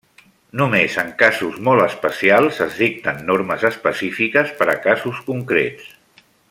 [0.59, 5.91] Només en casos molt especials es dicten normes específiques per a casos concrets.